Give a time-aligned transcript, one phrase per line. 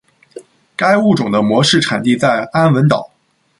[0.75, 3.11] 该物种的模式产地在安汶岛。